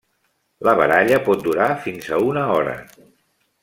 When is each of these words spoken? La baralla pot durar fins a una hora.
La 0.67 0.73
baralla 0.79 1.21
pot 1.29 1.45
durar 1.49 1.69
fins 1.87 2.11
a 2.19 2.23
una 2.33 2.49
hora. 2.57 2.79